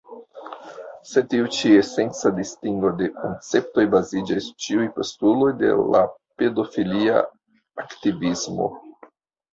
[1.09, 6.03] Sur tiu ĉi esenca distingo de konceptoj baziĝas ĉiuj postuloj de la
[6.43, 7.23] pedofilia
[7.85, 8.73] aktivismo.